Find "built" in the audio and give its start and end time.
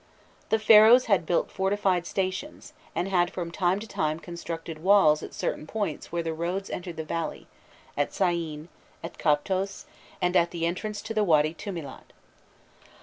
1.27-1.51